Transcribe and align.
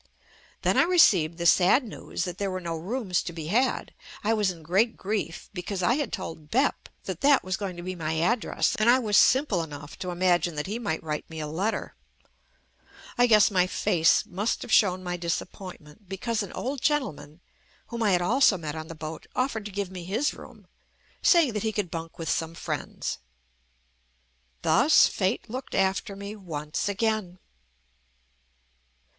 Then 0.63 0.77
I 0.77 0.81
received 0.85 1.37
the 1.37 1.45
sad 1.45 1.83
news 1.83 2.23
that 2.23 2.39
there 2.39 2.49
were 2.49 2.59
no 2.59 2.75
rooms 2.75 3.21
to 3.21 3.31
be 3.31 3.49
had. 3.49 3.93
I 4.23 4.33
was 4.33 4.49
in 4.49 4.63
great 4.63 4.97
grief 4.97 5.47
because 5.53 5.83
I 5.83 5.93
had 5.93 6.11
told 6.11 6.49
"Bep" 6.49 6.89
that 7.03 7.21
that 7.21 7.43
was 7.43 7.55
going 7.55 7.77
to 7.77 7.83
be 7.83 7.93
my 7.93 8.13
address, 8.15 8.75
and 8.77 8.89
I 8.89 8.97
was 8.97 9.15
simple 9.15 9.61
enough 9.61 9.99
to 9.99 10.09
imagine 10.09 10.55
that 10.55 10.65
he 10.65 10.79
might 10.79 11.03
write 11.03 11.29
me 11.29 11.39
a 11.39 11.45
let 11.45 11.69
ter. 11.69 11.93
I 13.15 13.27
guess 13.27 13.51
my 13.51 13.67
face 13.67 14.25
must 14.25 14.63
have 14.63 14.71
shown 14.71 15.03
my 15.03 15.17
disappointment, 15.17 16.09
because 16.09 16.41
an 16.41 16.51
old 16.53 16.81
gentleman, 16.81 17.39
whom 17.89 18.01
I 18.01 18.13
had 18.13 18.23
also 18.23 18.57
met 18.57 18.73
on 18.73 18.87
the 18.87 18.95
boat, 18.95 19.27
offered 19.35 19.65
to 19.65 19.71
give 19.71 19.91
me 19.91 20.03
his 20.03 20.33
room, 20.33 20.65
saying 21.21 21.53
that 21.53 21.61
he 21.61 21.71
could 21.71 21.91
bunk 21.91 22.17
with 22.17 22.27
some 22.27 22.55
friends. 22.55 23.19
Thus 24.63 25.05
fate 25.05 25.47
looked 25.47 25.75
after 25.75 26.15
me 26.15 26.35
once 26.35 26.89
again. 26.89 27.37